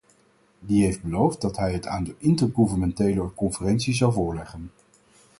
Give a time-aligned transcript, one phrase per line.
[0.61, 4.71] Die heeft beloofd dat hij het aan de intergouvernementele conferentie zou voorleggen.